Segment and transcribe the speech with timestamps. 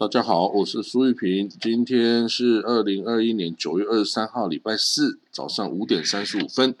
[0.00, 1.46] 大家好，我是苏玉平。
[1.46, 6.74] 今天是二零二一年九月二十三号，礼拜四早上五点三十五分。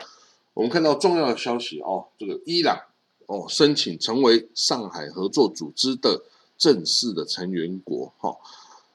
[0.54, 2.80] 我们看到重要的消息哦，这个伊朗
[3.26, 6.22] 哦申请成为上海合作组织的
[6.56, 8.10] 正式的成员国。
[8.16, 8.34] 哈，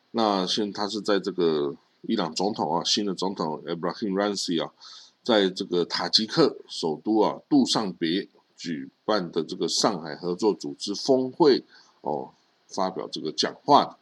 [0.10, 4.72] 那现他是在这个伊朗总统啊，新的总统 Ebrahim r a n s i 啊，
[5.22, 11.64] 在这个塔吉克首都啊杜尚别举办的这个上海合作组织峰会
[12.02, 12.32] 哦，
[12.68, 14.00] 发表这个讲话。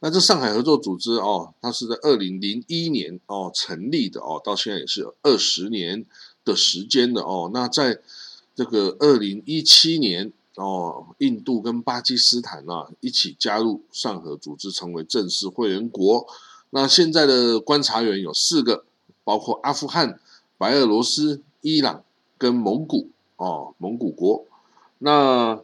[0.00, 6.06] 那这上海合作组织哦，它是在二零零一年哦成立的哦，到现在也是二十年
[6.44, 7.50] 的时间的哦。
[7.52, 7.98] 那在
[8.54, 16.26] 这个二零一七年哦，印度跟巴基斯坦啊一起加入上合组织，成为正式会员国。
[16.70, 18.84] 那现在的观察员有四个，
[19.24, 20.20] 包括阿富汗、
[20.56, 22.04] 白俄罗斯、伊朗
[22.36, 24.44] 跟蒙古哦，蒙古国。
[24.98, 25.60] 那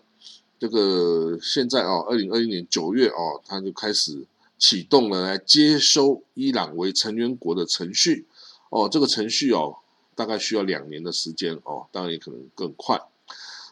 [0.59, 4.25] 这个现在啊，二零二一年九月哦，他就开始
[4.57, 8.27] 启动了来接收伊朗为成员国的程序
[8.71, 8.89] 哦。
[8.91, 9.77] 这个程序哦，
[10.15, 12.99] 大概需要两年的时间哦，当然也可能更快。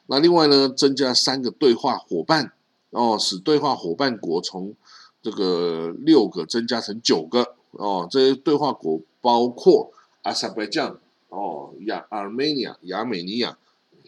[0.06, 2.52] 那另外呢，增加三个对话伙伴
[2.90, 4.74] 哦，使对话伙伴国从
[5.22, 8.06] 这个六个增加成九个哦。
[8.10, 13.56] 这些对话国包括阿塞拜疆哦、亚、阿美尼亚、亚美尼亚。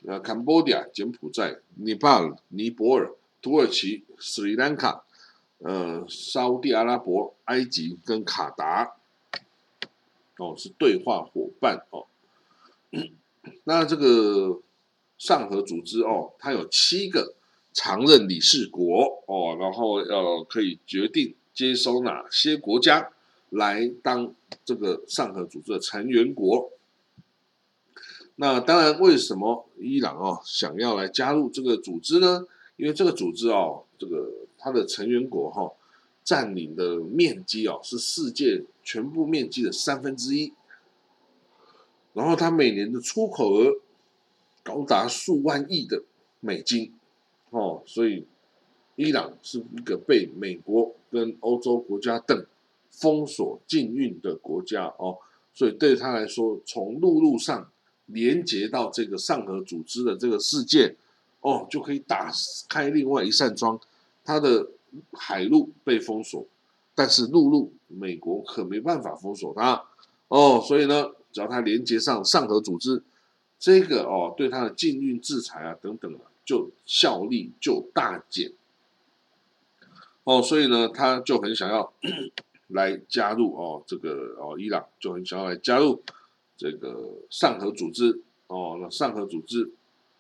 [0.07, 3.11] 呃，Cambodia、柬埔寨、Nepal、尼泊尔、
[3.41, 5.05] 土耳其、斯里兰卡、
[5.59, 8.97] 呃，沙地阿拉伯、埃及跟卡达，
[10.37, 12.07] 哦，是对话伙伴哦。
[13.65, 14.61] 那这个
[15.17, 17.35] 上合组织哦，它有七个
[17.73, 23.11] 常任理事国哦，然后要可以决定接收哪些国家
[23.49, 26.71] 来当这个上合组织的成员国。
[28.37, 32.45] 那当然，为什么伊朗哦想要来加入这个组织呢？
[32.77, 34.29] 因为这个组织哦，这个
[34.59, 35.71] 它的成员国哈
[36.25, 40.53] 占领的面积哦是世界全部面积的三分之一，
[42.13, 43.77] 然后它每年的出口额
[44.65, 46.03] 高达数万亿的
[46.41, 46.93] 美金
[47.51, 48.27] 哦，所以
[48.97, 52.45] 伊朗是一个被美国跟欧洲国家等
[52.91, 55.19] 封锁禁运的国家哦，
[55.53, 57.71] 所以对他来说，从陆路上。
[58.07, 60.97] 连接到这个上合组织的这个世界，
[61.41, 62.31] 哦，就可以打
[62.69, 63.81] 开另外一扇窗。
[64.25, 64.69] 它的
[65.13, 66.47] 海路被封锁，
[66.95, 69.85] 但是陆路美国可没办法封锁它，
[70.29, 73.03] 哦，所以呢，只要它连接上上合组织，
[73.59, 78.53] 这个哦，对它的禁运制裁啊等等啊，就效力就大减。
[80.25, 81.93] 哦，所以呢，他就很想要
[82.69, 86.03] 来加入哦，这个哦，伊朗就很想要来加入。
[86.57, 89.73] 这个上合组织哦，那上合组织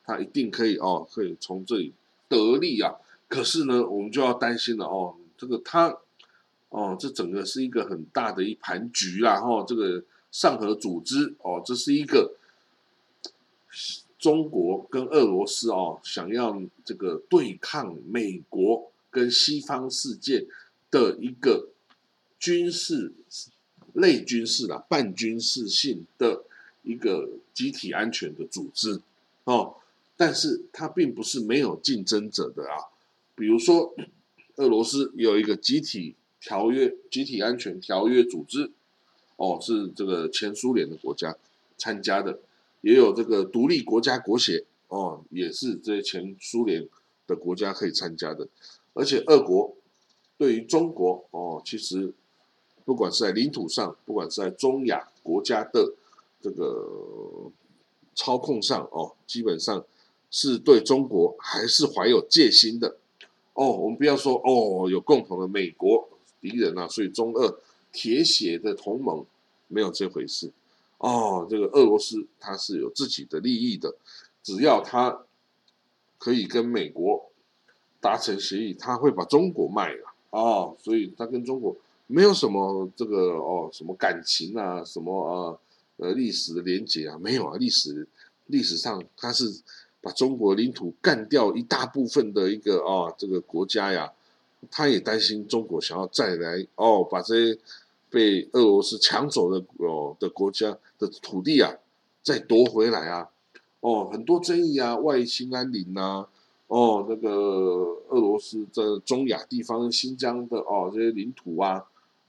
[0.05, 1.93] 它一定可以哦，可以从这里
[2.29, 2.95] 得利啊。
[3.29, 5.97] 可是呢，我们就要担心了哦，这个它
[6.71, 9.41] 哦，这整个是一个很大的一盘局啦。
[9.41, 10.03] 哦，这个
[10.33, 12.35] 上合组织哦，这是一个
[14.19, 20.47] 中国跟俄罗斯哦，想要这个对抗美国跟西方世界
[20.91, 21.69] 的一个
[22.39, 23.13] 军事。
[23.95, 26.45] 类军事的半军事性的
[26.83, 29.01] 一个集体安全的组织
[29.45, 29.77] 哦，
[30.17, 32.91] 但是它并不是没有竞争者的啊。
[33.35, 33.95] 比如说，
[34.57, 38.71] 俄罗斯有一个集体条约、集体安全条约组织，
[39.37, 41.37] 哦，是这个前苏联的国家
[41.79, 42.41] 参加的，
[42.81, 46.89] 也有这个独立国家国协，哦，也是这些前苏联
[47.27, 48.49] 的国家可以参加的。
[48.93, 49.77] 而且，俄国
[50.37, 52.13] 对于中国，哦，其实。
[52.85, 55.95] 不管是在领土上，不管是在中亚国家的
[56.43, 57.51] 这个
[58.15, 59.83] 操控上，哦，基本上
[60.31, 62.97] 是对中国还是怀有戒心的。
[63.55, 66.07] 哦，我们不要说哦，有共同的美国
[66.43, 67.59] 敌人啊，所以中俄
[67.91, 69.25] 铁血的同盟
[69.69, 70.53] 没有这回事。
[70.99, 73.95] 哦，这个俄罗斯它是有自己的利益的，
[74.43, 75.23] 只要它
[76.19, 77.31] 可以跟美国
[78.01, 80.15] 达成协议，他会把中国卖了。
[80.29, 81.75] 哦，所以他跟中国。
[82.07, 85.59] 没有什么这个哦，什么感情啊，什么
[85.97, 87.57] 呃呃历史的连结啊，没有啊。
[87.59, 88.07] 历史
[88.47, 89.51] 历史上他是
[90.03, 94.13] 把中国领土干掉一大部分的一个哦这个国家呀，
[94.71, 97.59] 他也担心中国想要再来哦，把这些
[98.11, 101.73] 被俄罗斯抢走的哦的国家的土地啊
[102.23, 103.31] 再夺回来啊，
[103.81, 106.27] 哦很多争议啊，外兴安岭呐。
[106.67, 107.31] 哦那个
[108.09, 111.83] 俄罗斯在中亚地方新疆的哦这些领土啊。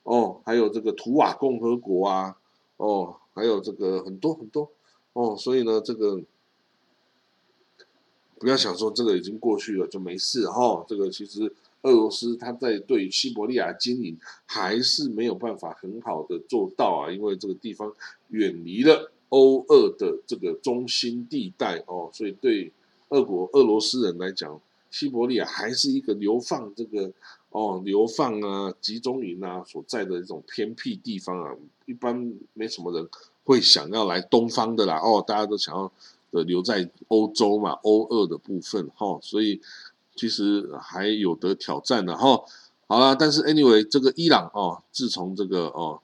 [0.06, 2.38] 哦，还有这个图瓦共和国啊，
[2.78, 4.72] 哦，还有这个很多很多，
[5.14, 6.22] 哦，所以呢，这个
[8.38, 14.16] 不要想说这个已经过去了就没事哈，这个其实俄罗斯他在对西伯利亚经营
[14.46, 17.92] 还是没有办法很好的做到啊，因为这个地方
[18.30, 22.72] 远离了欧俄的这个中心地带哦，所以对
[23.10, 24.62] 俄国俄罗斯人来讲，
[24.92, 27.12] 西伯利亚还是一个流放这个
[27.56, 31.56] 哦流放啊集中营啊所在的这种偏僻地方啊，
[31.86, 33.08] 一般没什么人
[33.44, 35.92] 会想要来东方的啦哦，大家都想要
[36.32, 39.62] 的留在欧洲嘛，欧二的部分哈，所以。
[40.18, 42.42] 其实还有得挑战的哈，
[42.88, 46.00] 好了，但是 anyway，这个伊朗哦，自从这个哦，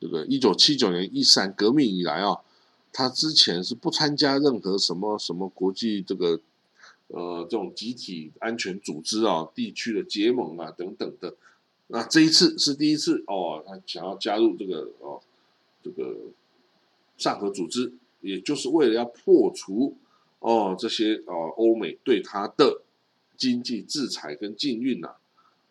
[0.00, 2.38] 这个一九七九年伊斯兰革命以来啊，
[2.94, 6.40] 他之前是不参加任何什么什么国际这个
[7.12, 11.34] 呃这种集体安全组织啊、地区的结盟啊等等的，
[11.86, 15.20] 那这一次是第一次哦，他想要加入这个哦
[15.82, 16.16] 这个
[17.16, 19.96] 上合组织，也就是为了要破除
[20.40, 22.82] 哦这些哦欧美对他的。
[23.34, 25.16] 经济制裁跟禁运呐，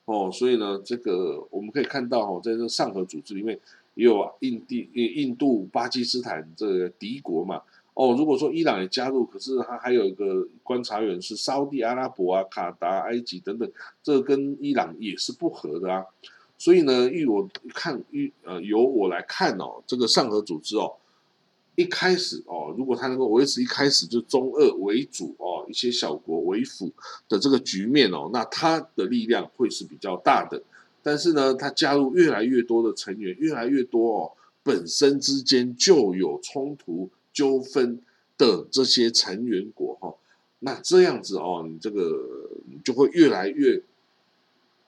[0.04, 3.58] 哦，所以呢，这个我们可以看到哈，在这上合组织里面
[3.94, 7.62] 也有印地、印度、巴基斯坦这个敌国嘛，
[7.94, 13.70] 哦，如果说伊朗也加入，可是他还有一个观察员是沙地阿拉伯啊、卡达、埃及等等，
[14.02, 16.06] 这跟伊朗也是不合的啊，
[16.58, 20.94] 所以呢，依我看，依呃由我来看哦，这个上合组织哦。
[21.76, 26.92] 一开始哦，如果他能够维持一开始就中俄为主哦，一些小国为辅
[27.30, 30.62] 的这个局面哦，那他的力量会是比较大的。
[31.02, 38.02] 但是呢，他加入越来越多的成员，越来越多哦，本身之间就有冲突纠纷
[38.38, 40.16] 的这些成员国哈，
[40.60, 42.50] 那这样子哦，你这个
[42.84, 43.82] 就会越来越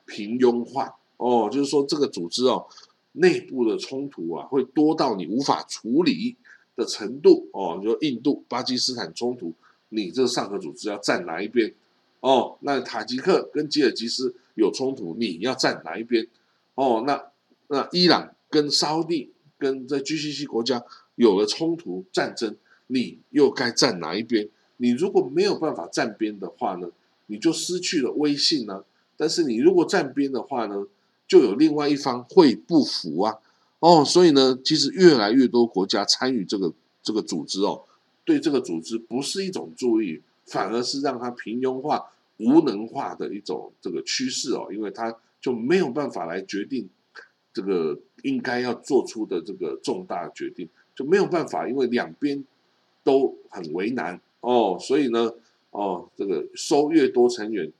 [0.06, 2.66] 平庸化哦，就是说这个组织哦，
[3.12, 6.36] 内部的冲突啊，会多到你无法处理。
[6.76, 9.52] 的程度哦，就印度、巴基斯坦冲突，
[9.90, 11.72] 你这个上合组织要站哪一边？
[12.18, 16.26] 哦，那塔吉克跟吉尔吉斯有冲突，你要站哪一边？
[16.74, 17.26] 哦，那
[17.68, 20.84] 那伊朗跟沙地跟这 GCC 国家
[21.16, 22.56] 有了冲突战争，
[22.88, 24.48] 你又该站哪一边？
[24.78, 26.88] 你如果没有办法站边的话呢，
[27.26, 28.84] 你就失去了威信呢。
[29.16, 30.86] 但是你如果站边的话呢，
[31.28, 33.38] 就有另外一方会不服啊。
[33.78, 36.72] 哦，所以呢，其实越来越多国家参与这个
[37.02, 37.84] 这个组织哦，
[38.24, 46.88] 对这个组织不是一种注意，反而是让它平庸化、无能化的一种这个趋势哦，因为它就没有办法来决定
[47.52, 52.44] 这个应该要做出的这个重大决定，就没有办法，因为两边
[53.02, 55.34] 都很为难哦，所以呢，
[55.70, 57.72] 哦，这个收越多成员，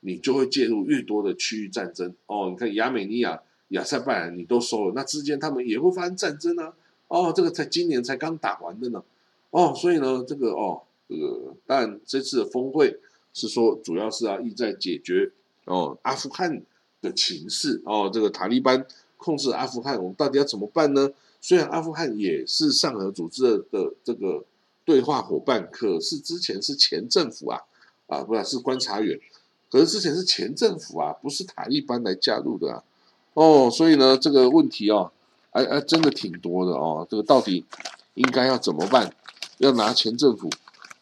[0.00, 3.42] 你就会介入越多的区域战争哦，你看亚美尼亚。
[3.72, 6.74] 亚塞拜然你都收了，那之间他们也会发生战争啊！
[7.08, 9.02] 哦，这个才今年才刚打完的呢，
[9.48, 12.94] 哦，所以呢，这个哦，这个当然这次的峰会
[13.32, 15.30] 是说主要是要意在解决
[15.64, 16.62] 哦阿富汗
[17.00, 18.86] 的情势哦，这个塔利班
[19.16, 21.10] 控制阿富汗，我们到底要怎么办呢？
[21.44, 24.44] 虽然阿富汗也是上合组织的这个
[24.84, 27.60] 对话伙伴，可是之前是前政府啊，
[28.06, 29.18] 啊，不是是观察员，
[29.68, 32.84] 可是之前是前政府啊，不是塔利班来加入的啊。
[33.34, 35.10] 哦，所以呢，这个问题哦，
[35.50, 37.04] 哎哎，真的挺多的哦。
[37.10, 37.64] 这个到底
[38.14, 39.12] 应该要怎么办？
[39.58, 40.48] 要拿前政府，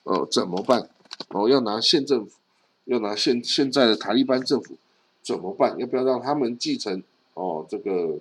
[0.05, 0.89] 哦，怎么办？
[1.29, 2.33] 哦，要拿现政府，
[2.85, 4.77] 要拿现现在的塔利班政府
[5.23, 5.79] 怎么办？
[5.79, 7.03] 要不要让他们继承
[7.35, 8.19] 哦这个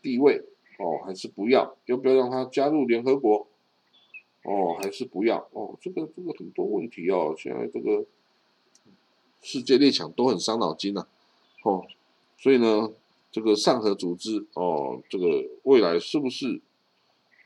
[0.00, 0.44] 地位？
[0.78, 1.76] 哦，还是不要？
[1.86, 3.46] 要不要让他加入联合国？
[4.44, 5.48] 哦，还是不要？
[5.52, 7.34] 哦，这个这个很多问题哦。
[7.38, 8.04] 现在这个
[9.40, 11.06] 世界列强都很伤脑筋呐。
[11.64, 11.86] 哦，
[12.38, 12.92] 所以呢。
[13.34, 16.60] 这个上合组织哦，这个未来是不是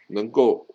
[0.09, 0.66] 能够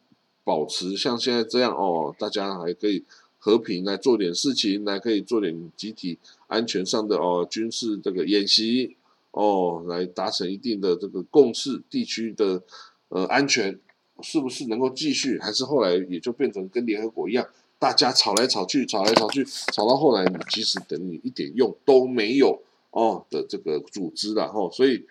[0.45, 2.15] 保持像现在这样哦？
[2.17, 3.03] 大家还可以
[3.37, 6.17] 和平来做点事情，来可以做点集体
[6.47, 8.95] 安全上的哦军事这个演习
[9.31, 12.61] 哦，来达成一定的这个共识，地区的
[13.09, 13.79] 呃安全
[14.21, 15.39] 是不是能够继续？
[15.39, 17.47] 还是后来也就变成跟联合国一样，
[17.79, 22.61] 大家吵来吵去，吵来吵去，吵到后来你即使等你一点用都没有。
[22.93, 25.05] 哦的这个组织了哈，所以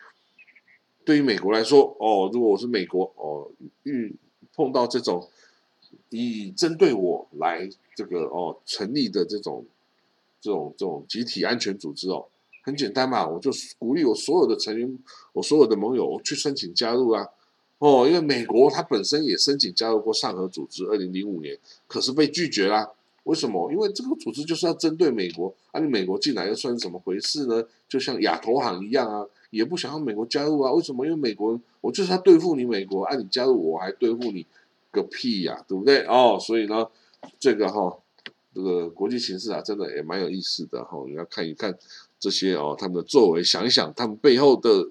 [1.02, 3.50] 对于美国来说，哦，如果我是美国，哦，
[3.84, 4.14] 遇
[4.54, 5.26] 碰到这种
[6.10, 9.64] 以针对我来这个哦成立的这种
[10.42, 12.26] 这种这种集体安全组织哦，
[12.62, 14.98] 很简单嘛，我就鼓励我所有的成员，
[15.32, 17.26] 我所有的盟友去申请加入啊，
[17.78, 22.90] 哦，因为美国它本身也申请加入过上合组织，二零零五年，可是被拒绝啦。
[23.24, 23.70] 为什么？
[23.70, 25.78] 因为这个组织就是要针对美国啊！
[25.78, 27.62] 你美国进来又算是怎么回事呢？
[27.86, 30.72] 就像亚投行一样啊，也不想要美国加入啊。
[30.72, 31.04] 为什么？
[31.04, 34.44] 因为美国我就是要对付你美国，啊，你加入我还对付你
[34.90, 36.00] 个屁呀，对不对？
[36.06, 36.88] 哦，所以呢，
[37.38, 37.94] 这个哈，
[38.54, 41.04] 这个国际形势啊，真的也蛮有意思的哈。
[41.06, 41.78] 你要看一看
[42.20, 44.90] 这些哦，他们的作为，想一想他们背后的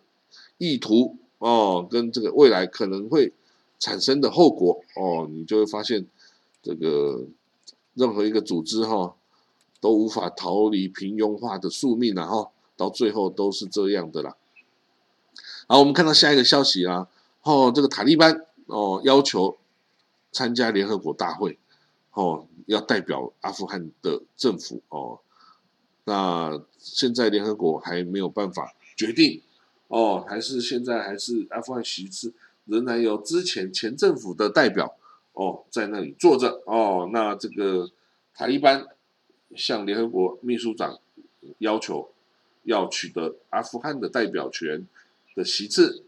[0.58, 3.32] 意图哦，跟这个未来可能会
[3.78, 6.08] 产生的后果哦，你就会发现
[6.64, 7.24] 这个
[7.94, 9.16] 任何一个组织哈
[9.80, 14.36] 都无法逃离平庸化的宿命了哈，到最后都是这样的啦。
[15.68, 17.08] 好，我们看到下一个消息啊，
[17.44, 19.56] 哦，这个塔利班哦要求
[20.32, 21.60] 参加联合国大会，
[22.14, 25.20] 哦，要代表阿富汗的政府哦。
[26.10, 29.40] 那现在联合国还没有办法决定
[29.90, 32.34] 哦，还是现在还是阿富汗席次
[32.66, 34.98] 仍然有之前前政府的代表
[35.34, 37.08] 哦在那里坐着哦。
[37.14, 37.92] 那这个
[38.34, 38.88] 塔利班
[39.56, 40.98] 向联合国秘书长
[41.60, 42.10] 要求
[42.64, 44.88] 要取得阿富汗的代表权
[45.36, 46.04] 的席次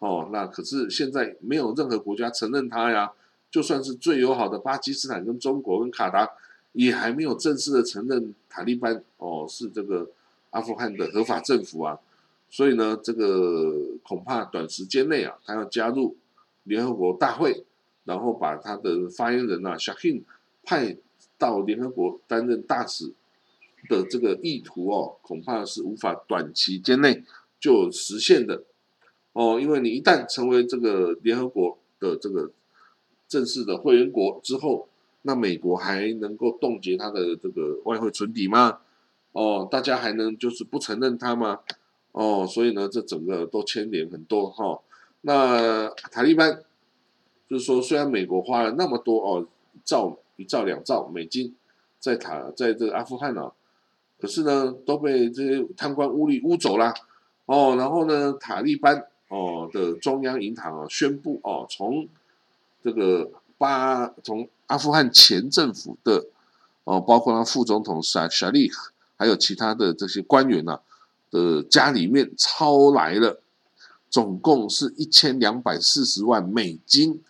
[0.00, 0.30] 哦。
[0.32, 3.12] 那可是现在没有任何国家承认他呀，
[3.52, 6.28] 就算是最友好的巴基斯坦跟中国跟卡达。
[6.74, 10.10] 也还没有正式的承认塔利班哦是这个
[10.50, 11.98] 阿富汗的合法政府啊，
[12.50, 16.16] 所以呢，这个恐怕短时间内啊，他要加入
[16.64, 17.64] 联合国大会，
[18.02, 20.22] 然后把他的发言人啊 Shahin
[20.64, 20.96] 派
[21.38, 23.12] 到联合国担任大使
[23.88, 27.22] 的这个意图哦，恐怕是无法短期间内
[27.60, 28.64] 就实现的
[29.32, 32.50] 哦，因为你一旦成为这个联合国的这个
[33.28, 34.88] 正式的会员国之后。
[35.26, 38.78] 那美国还能够冻结它的这个外汇存底吗？
[39.32, 41.60] 哦，大家还能就是不承认它吗？
[42.12, 44.78] 哦，所以呢，这整个都牵连很多哈。
[45.22, 46.62] 那塔利班
[47.48, 49.46] 就是说，虽然美国花了那么多哦，
[49.82, 51.54] 兆一兆两兆美金
[51.98, 53.50] 在塔在这个阿富汗啊，
[54.20, 56.92] 可是呢，都被这些贪官污吏污走了
[57.46, 57.74] 哦。
[57.78, 62.06] 然后呢，塔利班哦的中央银行啊宣布哦，从
[62.82, 66.26] 这个八从阿富汗前政府的
[66.84, 68.70] 哦，包括他副总统沙沙利，
[69.16, 70.80] 还有其他的这些官员呐
[71.30, 73.40] 的家里面抄来了，
[74.10, 77.22] 总共是一千两百四十万美金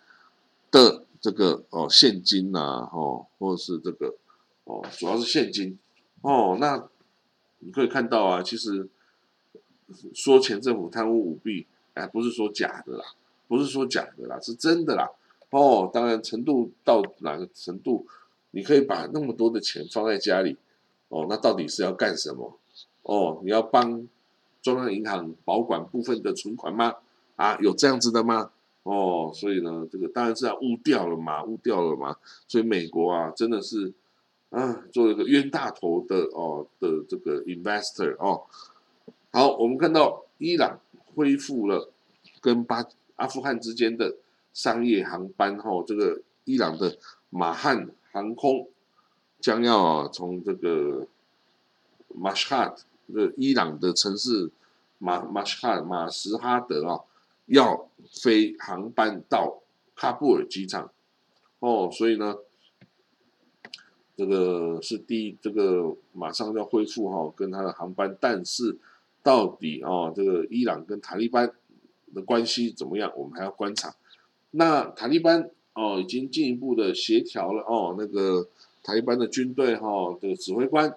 [0.69, 4.15] 的这个哦现金呐，哦，或者是这个
[4.65, 5.77] 哦，主要是现金
[6.21, 6.57] 哦。
[6.59, 6.87] 那
[7.59, 8.87] 你可以看到啊，其实
[10.13, 13.05] 说前政府贪污舞弊，哎，不是说假的啦，
[13.47, 15.09] 不是说假的啦，是真的啦。
[15.55, 18.05] 哦，当然程度到哪个程度，
[18.51, 20.57] 你可以把那么多的钱放在家里，
[21.07, 22.59] 哦，那到底是要干什么？
[23.03, 24.05] 哦，你要帮
[24.61, 26.95] 中央银行保管部分的存款吗？
[27.37, 28.51] 啊，有这样子的吗？
[28.83, 32.17] 哦，所以呢，这个当然是要误掉了嘛，误掉了嘛。
[32.49, 33.93] 所以美国啊，真的是
[34.49, 38.43] 啊，做一个冤大头的哦的这个 investor 哦。
[39.31, 40.81] 好，我们看到伊朗
[41.15, 41.89] 恢复了
[42.41, 42.85] 跟巴
[43.15, 44.17] 阿富汗之间的。
[44.55, 46.97] 商业航班哈，这个伊朗的
[47.29, 48.69] 马汉航空
[49.41, 51.05] 将要从这个
[52.07, 52.73] 马什哈
[53.13, 54.49] 德，伊朗的城市
[54.97, 57.01] 马马什哈马什哈德啊，
[57.47, 59.61] 要飞航班到
[59.97, 60.89] 喀布尔机场
[61.59, 62.37] 哦，所以呢，
[64.15, 68.77] 这个是第一，这个马上要恢复哈，跟他的航班，但是
[69.21, 71.51] 到底哦，这个伊朗跟塔利班
[72.13, 73.93] 的关系怎么样，我们还要观察。
[74.57, 77.95] 那塔利班哦，已经进一步的协调了哦。
[77.97, 78.47] 那个
[78.81, 80.95] 塔利班的军队哈的指挥官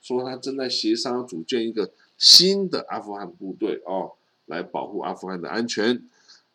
[0.00, 4.12] 说，他正在协商组建一个新的阿富汗部队哦，
[4.46, 6.00] 来保护阿富汗的安全。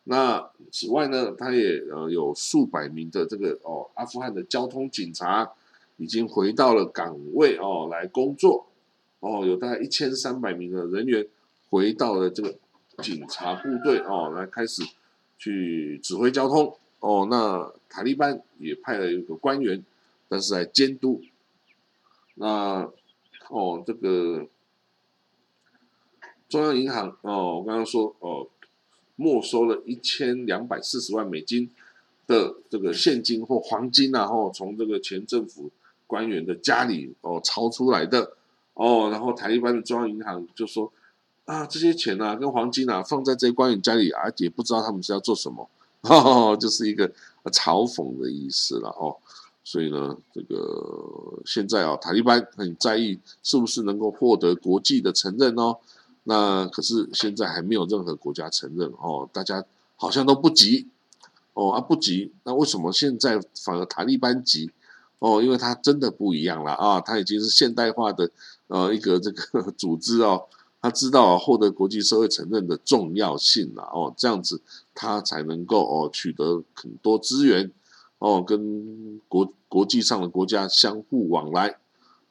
[0.06, 5.52] 那此外呢，他也呃有数百名的这个哦阿富汗的交通警察
[5.98, 8.68] 已经回到了岗位哦来工作
[9.20, 11.28] 哦，有大概一千三百名的人员
[11.70, 12.56] 回到了这个
[13.04, 14.82] 警察部队哦来开始。
[15.38, 19.84] 去指挥交通哦，那塔利班也派了一个官员，
[20.28, 21.22] 但是来监督。
[22.36, 22.92] 那
[23.50, 24.48] 哦，这个
[26.50, 28.48] 中央银行哦，我刚刚说哦，
[29.16, 31.70] 没收了一千两百四十万美金
[32.28, 35.72] 的这个现金或黄金然后从这个前政府
[36.08, 38.36] 官员的家里哦抄出来的
[38.74, 40.92] 哦，然后塔利班的中央银行就说。
[41.46, 45.70] 啊，这些钱啊，跟黄金啊，放在这些官员家里，而且不知道他们是要做什么，
[46.60, 47.08] 就是一个
[47.46, 49.16] 嘲讽的意思了哦。
[49.64, 55.78] 所以呢，这个现在啊，塔利班很在意是不是能够获得国际的承认哦。
[56.24, 59.64] 那可是现在还没有任何国家承认哦，大家
[59.96, 60.88] 好像都不急
[61.54, 62.32] 哦啊不急。
[62.44, 64.72] 那为什么现在反而塔利班急？
[65.20, 68.30] 哦，因为它真的不一样了啊，它已经是现代化的
[68.68, 70.46] 呃一个这个 组织哦。
[70.86, 74.62] 他知道获得国际社会承认的重要性了哦，这样子
[74.94, 77.72] 他才能够哦取得很多资源
[78.20, 81.80] 哦，跟国国际上的国家相互往来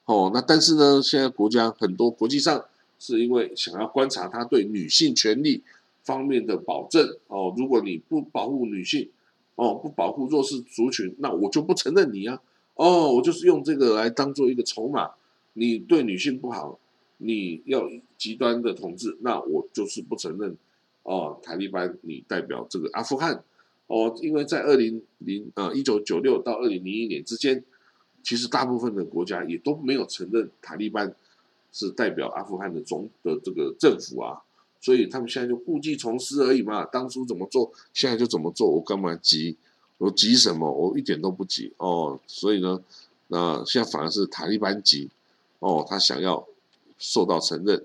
[0.04, 0.30] 哦。
[0.32, 2.64] 那但是呢，现在国家很多国际上
[3.00, 5.64] 是因为想要观察他对女性权利
[6.04, 7.52] 方面的保证哦。
[7.56, 9.11] 如果你不保护女性，
[9.56, 12.40] 哦，不保护弱势族群，那我就不承认你啊。
[12.76, 15.11] 哦，我就是用这个来当做一个筹码。
[15.54, 16.78] 你对女性不好，
[17.24, 17.88] 你要
[18.18, 20.56] 极端的统治，那我就是不承认。
[21.02, 23.42] 哦，塔利班，你代表这个阿富汗。
[23.86, 27.62] 哦，因为在二零零呃一九九六到二零零一年之间，
[28.22, 31.14] 其实大部分的国家也都没有承认塔利班
[31.72, 34.40] 是代表阿富汗的总的这个政府啊，
[34.80, 36.84] 所以他们现在就故技重施而已嘛。
[36.86, 39.56] 当初怎么做，现在就怎么做，我干嘛急？
[39.98, 40.70] 我急什么？
[40.70, 42.18] 我一点都不急哦。
[42.26, 42.82] 所以呢，
[43.28, 45.10] 那现在反而是塔利班急
[45.58, 46.46] 哦，他想要
[47.04, 47.84] 受到承认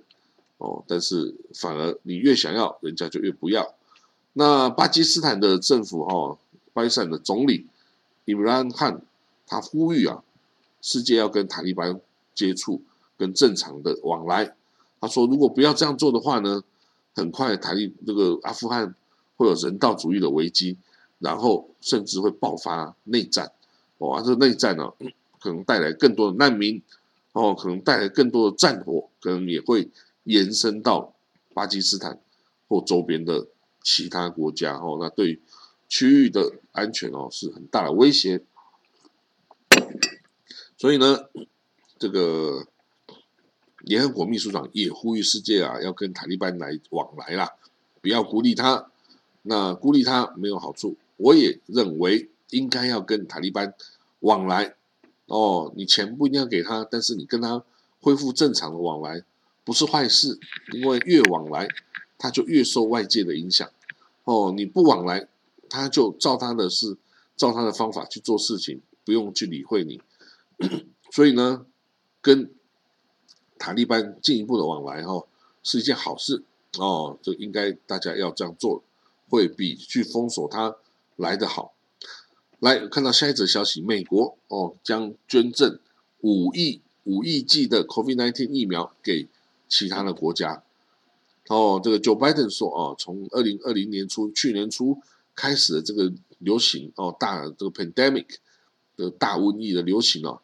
[0.60, 3.76] 哦，但是反而你越想要，人家就越不要。
[4.32, 6.38] 那巴基斯坦的政府哈，
[6.72, 7.68] 巴基斯坦的总理
[8.24, 9.02] 伊姆兰汗，
[9.46, 10.24] 他呼吁啊，
[10.82, 12.00] 世界要跟塔利班
[12.34, 12.82] 接触，
[13.18, 14.56] 跟正常的往来。
[15.02, 16.64] 他说，如果不要这样做的话呢，
[17.14, 18.96] 很快塔利这个阿富汗
[19.36, 20.78] 会有人道主义的危机，
[21.20, 23.52] 然后甚至会爆发内战。
[23.98, 24.94] 哇，这个内战呢，
[25.42, 26.82] 可能带来更多的难民，
[27.34, 29.90] 哦，可能带来更多的战火，可能也会
[30.24, 31.16] 延伸到
[31.54, 32.20] 巴基斯坦
[32.68, 33.48] 或周边的。
[33.82, 35.40] 其他国家哦，那对
[35.88, 38.44] 区域的安全哦是很大的威胁。
[40.78, 41.30] 所以呢，
[41.98, 42.68] 这个
[43.80, 47.50] 联合国秘书长也呼吁世界啊，要跟塔利班来往来啦，
[48.02, 48.92] 不要孤立他。
[49.44, 50.98] 那孤立他没有好处。
[51.16, 53.74] 我也认为应该要跟塔利班
[54.20, 54.76] 往来
[55.30, 57.64] 哦，你钱不一定要给他，但是你跟他
[58.02, 59.24] 恢复正常的往来
[59.64, 60.38] 不是坏事，
[60.74, 61.68] 因为越往来。
[62.22, 63.72] 他就越受外界的影响，
[64.26, 65.30] 哦，你不往来，
[65.70, 66.98] 他就照他的事
[67.38, 70.02] 照他的方法去做事情，不用去理会你。
[71.12, 71.66] 所以呢，
[72.20, 72.52] 跟
[73.58, 75.26] 塔利班进一步的往来，哈，
[75.64, 76.44] 是一件好事
[76.78, 77.18] 哦。
[77.22, 78.84] 就应该大家要这样做，
[79.30, 80.76] 会比去封锁他
[81.16, 81.72] 来的好。
[82.60, 85.80] 来看到下一则消息，美国哦将捐赠
[86.22, 89.28] 五亿五亿剂的 COVID-19 疫苗给
[89.68, 90.64] 其他的国家。
[91.48, 95.02] 哦，这个 Joe Biden 说哦，从二零二零年初，去年初
[95.36, 98.28] 开始的这个流行哦，大这个 pandemic
[98.96, 100.42] 的大瘟疫的流行哦，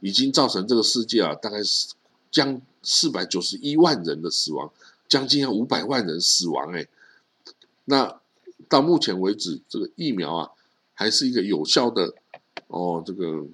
[0.00, 1.94] 已经造成这个世界啊，大概是
[2.32, 4.72] 将四百九十一万人的死亡，
[5.08, 6.88] 将近要五百万人死亡哎。
[7.84, 8.20] 那
[8.68, 10.50] 到目前为止，这个疫苗啊，
[10.94, 12.14] 还是一个有效的
[12.68, 13.44] 哦，这个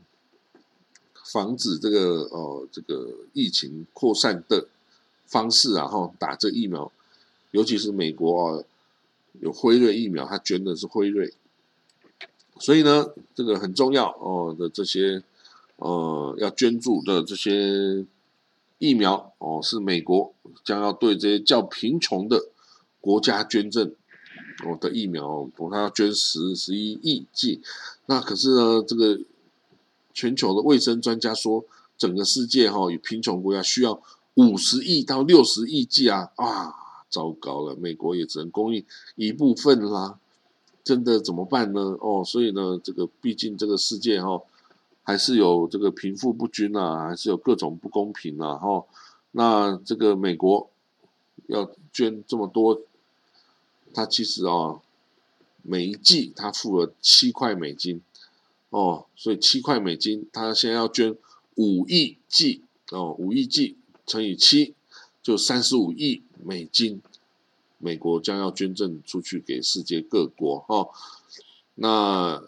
[1.24, 4.68] 防止这个哦这个疫情扩散的。
[5.32, 6.90] 方式啊，哈，打这疫苗，
[7.52, 8.64] 尤其是美国啊，
[9.38, 11.32] 有辉瑞疫苗，他捐的是辉瑞，
[12.58, 15.22] 所以呢，这个很重要哦的这些，
[15.76, 18.04] 呃，要捐助的这些
[18.78, 22.48] 疫苗哦，是美国将要对这些较贫穷的
[23.00, 23.94] 国家捐赠
[24.68, 27.60] 我的疫苗，我他要捐十十一亿剂，
[28.06, 29.18] 那可是呢，这个
[30.12, 31.64] 全球的卫生专家说，
[31.96, 34.00] 整个世界哈，与贫穷国家需要。
[34.34, 36.72] 五十亿到六十亿剂啊啊，
[37.10, 37.74] 糟糕了！
[37.74, 38.82] 美国也只能供应
[39.16, 40.18] 一部分啦，
[40.84, 41.98] 真的怎么办呢？
[42.00, 44.40] 哦，所以呢，这个毕竟这个世界哈，
[45.02, 48.54] 还是有这个贫富不均啊，还是有各种不公平啊。
[48.54, 48.84] 哈。
[49.32, 50.70] 那这个美国
[51.48, 52.80] 要捐这么多，
[53.92, 54.80] 他其实啊，
[55.62, 58.00] 每一季他付了七块美金
[58.70, 61.16] 哦，所以七块美金，他现在要捐
[61.56, 63.76] 五亿剂哦，五亿剂。
[64.06, 64.74] 乘以七，
[65.22, 67.00] 就三十五亿美金，
[67.78, 70.88] 美国将要捐赠出去给世界各国哈。
[71.76, 72.42] 那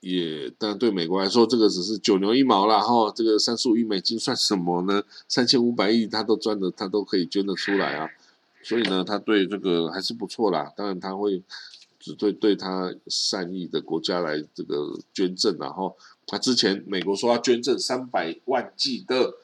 [0.00, 3.10] 也，但对美国来说，这个只是九牛一毛啦哈。
[3.16, 5.02] 这个三十五亿美金算什么呢？
[5.26, 8.10] 三千五百亿他都赚的，他都可以捐得出来啊。
[8.64, 10.72] 所以呢，他对这个还是不错啦。
[10.76, 11.40] 当然，他会
[12.00, 15.96] 只对对他善意的国家来这个捐赠然后，
[16.26, 19.34] 他之前美国说要捐赠三百万剂的。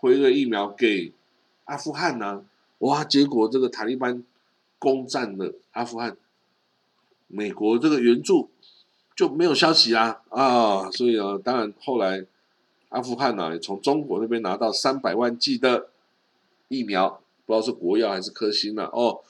[0.00, 1.12] 辉瑞疫苗给
[1.64, 2.44] 阿富汗呢？
[2.78, 3.02] 哇！
[3.02, 4.22] 结果这个塔利班
[4.78, 6.16] 攻占了阿富汗，
[7.26, 8.48] 美国这个援助
[9.16, 10.88] 就没有消息啊啊！
[10.92, 12.24] 所以啊，当然后来
[12.90, 15.88] 阿富汗呢，从中国那边拿到三百万剂的
[16.68, 19.20] 疫苗，不知道是国药还是科兴了哦。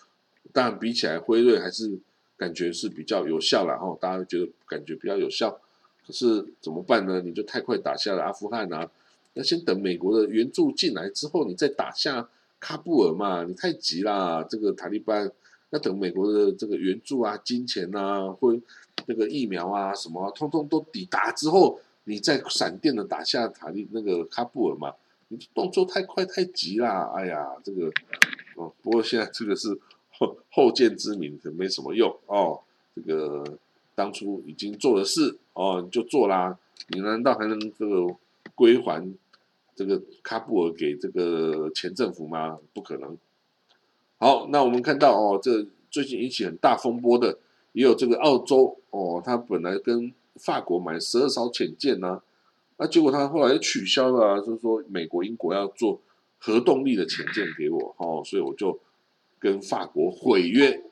[0.52, 1.96] 当然比起来，辉瑞还是
[2.36, 5.60] 感觉是比较有效了哦，大家觉得感觉比较有效。
[6.04, 7.22] 可是怎么办呢？
[7.24, 8.90] 你就太快打下了阿富汗啊！
[9.34, 12.28] 要先等美国的援助进来之后，你再打下
[12.60, 13.44] 喀布尔嘛？
[13.44, 14.42] 你太急啦！
[14.42, 15.30] 这个塔利班
[15.70, 18.52] 要等美国的这个援助啊、金钱啊，或
[19.06, 24.94] 那个疫苗啊什么，通通都抵达之后，你再闪电的打下塔利那个喀布尔嘛？
[25.28, 27.90] 你动作太快太急啦，哎呀，这个
[28.56, 29.78] 哦，不过现在这个是
[30.10, 32.60] 后 后见之明，可没什么用哦。
[32.94, 33.44] 这个
[33.94, 38.06] 当初已经做的事哦，你就做啦，你难道还能这个
[38.54, 39.14] 归还
[39.76, 42.58] 这个喀布尔给这个前政府吗？
[42.72, 43.16] 不可能。
[44.18, 47.38] 好，那我们看到哦，这最近引起很大风波的，
[47.72, 52.20] 也有这个澳洲哦，他本来跟法国买十二艘潜舰呢，
[52.78, 56.00] 那结果他后来又取消了，就是说美国、英国要做
[56.38, 58.80] 核动力的潜舰给我，哦，所以我就
[59.38, 60.82] 跟法国毁约，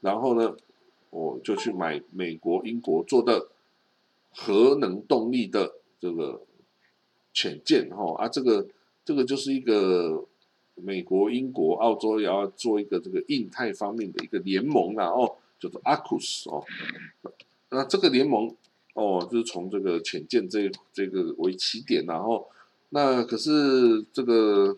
[0.00, 0.56] 然后呢，
[1.10, 3.48] 我就去买美国、英国做的
[4.32, 6.42] 核能动力的这个
[7.32, 8.68] 潜舰，哈啊，这个
[9.04, 10.26] 这个就是一个。
[10.82, 16.64] 美国、英国、澳洲也要做一个这个印太方面的一个联盟啊，哦，叫做 AUKUS 哦。
[17.68, 18.56] 那这个联盟
[18.94, 22.48] 哦，就是从这个潜舰这这个为起点，然后
[22.90, 24.76] 那可是这个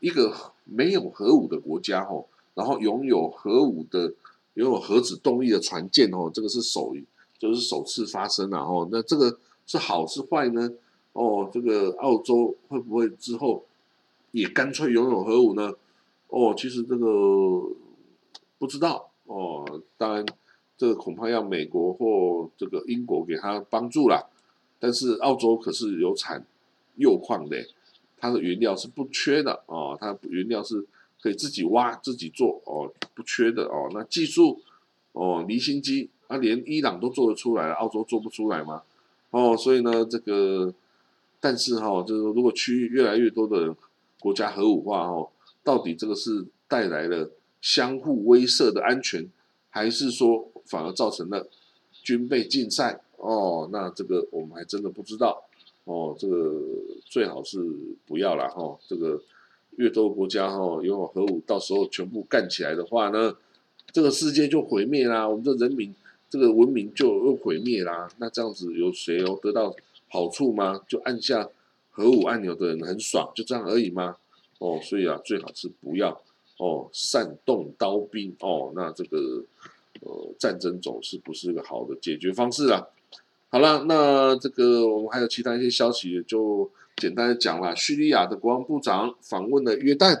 [0.00, 4.12] 一个没有核武的国家哦，然后拥有核武的、
[4.54, 6.94] 拥有核子动力的船舰哦，这个是首
[7.38, 10.72] 就是首次发生啊，哦，那这个是好是坏呢？
[11.12, 13.64] 哦，这个澳洲会不会之后
[14.32, 15.72] 也干脆拥有核武呢？
[16.28, 17.06] 哦，其实这个
[18.58, 19.82] 不知道哦。
[19.96, 20.24] 当然，
[20.80, 24.24] 这个恐怕要美国或这个英国给他帮助啦。
[24.78, 26.42] 但是澳洲可是有产
[26.96, 27.66] 铀矿的，
[28.16, 29.94] 它的原料是不缺的哦。
[30.00, 30.86] 它原料是
[31.20, 33.90] 可以自己挖、自己做哦，不缺的哦。
[33.92, 34.58] 那技术
[35.12, 38.80] 哦，离心机啊，连伊朗都做得出来，澳洲做不出来吗？
[39.32, 40.72] 哦，所以呢，这个。
[41.42, 43.76] 但是哈，就是如果区域越来越多的
[44.18, 45.28] 国家核武化哦，
[45.62, 49.26] 到底这个是带来了相互威慑的安全，
[49.70, 51.46] 还是说反而造成了
[51.90, 53.02] 军备竞赛？
[53.16, 55.42] 哦，那这个我们还真的不知道。
[55.84, 56.62] 哦，这个
[57.04, 57.58] 最好是
[58.06, 58.78] 不要了哈。
[58.88, 59.20] 这个
[59.76, 63.36] 越多国家哈拥有核武，到时候全部干起来的话呢，
[63.92, 65.94] 这个世界就毁灭啦，我们的人民
[66.30, 68.08] 这个文明就又毁灭啦。
[68.18, 69.74] 那这样子有谁有得到？
[70.12, 70.80] 好处吗？
[70.88, 71.48] 就按下
[71.92, 74.16] 核武按钮的人很爽，就这样而已吗？
[74.58, 76.20] 哦，所以啊，最好是不要
[76.58, 79.44] 哦，煽动刀兵哦，那这个
[80.00, 82.86] 呃战争总是不是一个好的解决方式啊。
[83.48, 87.74] 好了，那这个我们还有其他一些消息，就简单的讲了。
[87.74, 90.18] 叙利亚的国防部长访问了约旦，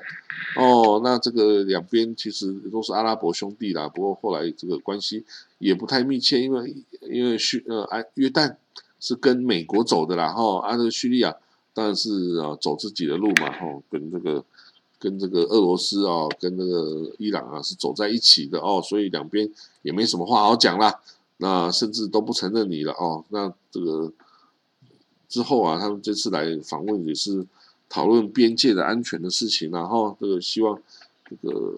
[0.56, 5.24] 哦，那这个两边其实都是阿拉伯兄弟啦，不过后来这个关系
[5.58, 8.56] 也不太密切，因为因为叙呃哎约旦。
[9.02, 11.34] 是跟美国走的啦，哈，啊，这个叙利亚
[11.72, 14.44] 当然是啊走自己的路嘛，哈，跟这个
[15.00, 21.00] 跟这个俄罗斯啊，跟这个伊朗啊是走在一起的哦，所以两边也没什么话好讲啦，
[21.38, 24.12] 那甚至都不承认你了哦，那这个
[25.26, 27.46] 之后啊，他们这次来访问也是
[27.88, 30.78] 讨论边界的安全的事情，然后这个希望
[31.28, 31.74] 这个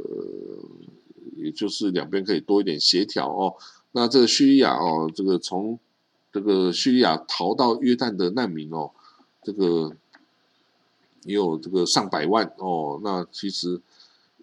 [1.37, 3.55] 也就是两边可以多一点协调哦，
[3.93, 5.79] 那这个叙利亚哦，这个从
[6.33, 8.91] 这个叙利亚逃到约旦的难民哦，
[9.45, 9.95] 这个
[11.25, 13.81] 也有这个上百万哦，那其实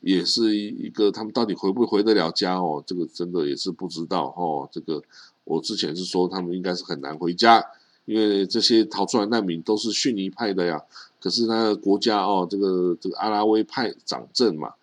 [0.01, 4.67] 也是一个他们到底回不回得了家哦，这个真的也是不知道哦。
[4.71, 5.01] 这个
[5.43, 7.63] 我之前是说他们应该是很难回家，
[8.05, 10.81] 因为这些逃出来难民都是逊尼派的呀。
[11.21, 14.73] 可是那个国家哦，这个这个阿拉维派掌政嘛，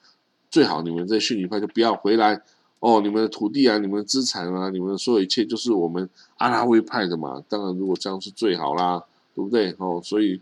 [0.51, 2.43] 最好你们这逊尼派就不要回来。
[2.79, 7.43] 哦，你们的土地啊，你们的资产啊，你们所有一切就是我们阿拉维派的嘛。
[7.49, 9.03] 当然，如果这样是最好啦，
[9.35, 9.75] 对不对？
[9.79, 10.39] 哦，所以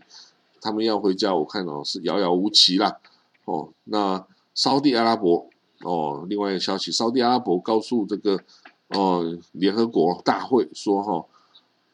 [0.65, 2.97] 他们要回家，我看哦是遥遥无期啦。
[3.45, 4.25] 哦，那
[4.55, 5.47] 沙地阿拉伯
[5.83, 8.39] 哦，另外一个消息，沙地阿拉伯告诉这个
[8.87, 11.23] 哦联合国大会说哈，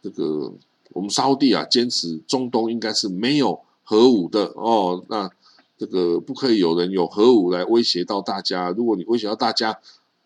[0.02, 0.54] 这个
[0.94, 5.30] 我们沙地啊坚持中东应该是没有核武的哦，那
[5.78, 8.70] 这个不可以有人有核武来威胁到大家。
[8.70, 9.78] 如果你威胁到大家，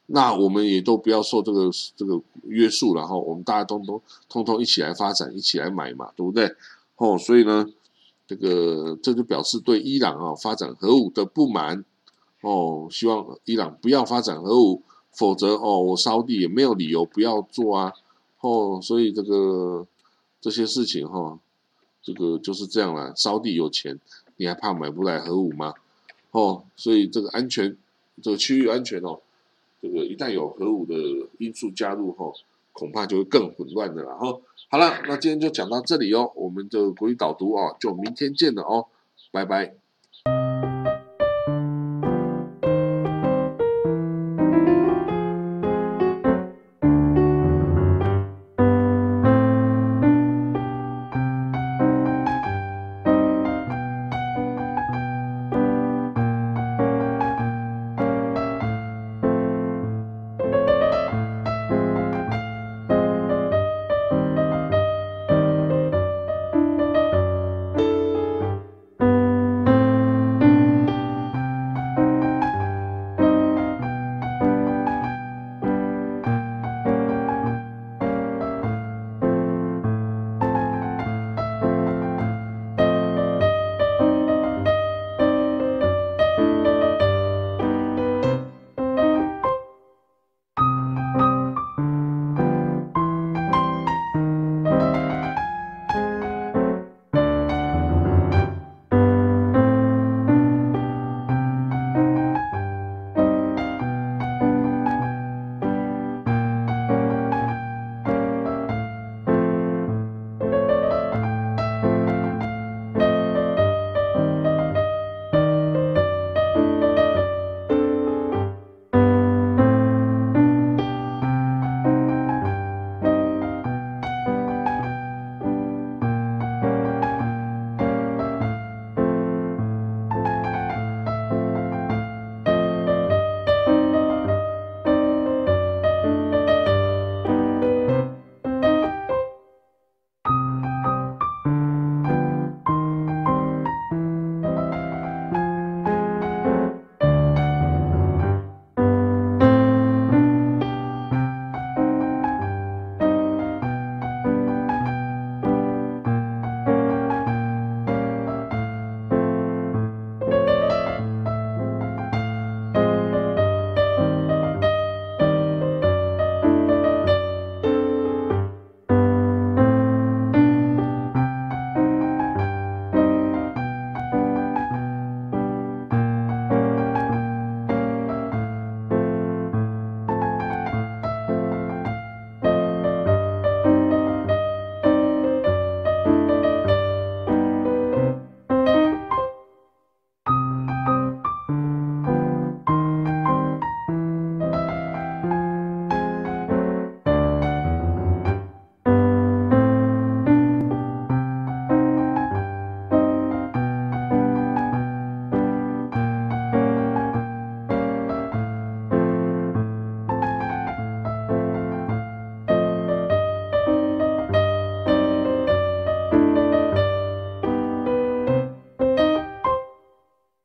[0.06, 6.54] 那我们也都不要受这个这个约束，然后我们大家都都通通一起来发展，一起来买嘛，对不对？
[6.98, 7.66] 哦，所以呢，
[8.28, 11.86] 这个这就表示对伊朗啊发展核武的不满
[12.42, 17.94] 哦，希望伊朗不要发展核武，否则哦，我烧地也没有理由不要做啊。
[18.42, 19.88] 哦，所以这个
[20.40, 21.40] 这些事情哈，
[22.04, 23.14] 这个就是这样了。
[23.16, 24.00] 烧地有钱，
[24.38, 25.74] 你还怕买不来核武吗？
[26.32, 27.76] 哦，所以这个安全，
[28.22, 29.20] 这个区域安全哦。
[29.82, 30.96] 这个一旦有核武的
[31.38, 32.36] 因素加入后，
[32.76, 34.42] 恐怕就会更混乱的了哈。
[34.70, 38.88] 好了，那今天就讲到这里哦，我们的国语导读哦，就明天见了哦，
[39.32, 39.76] 拜拜。